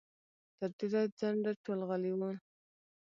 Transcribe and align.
تر 0.57 0.69
ډېره 0.77 1.01
ځنډه 1.19 1.51
ټول 1.63 1.79
غلي 1.89 2.11
وو. 2.19 2.31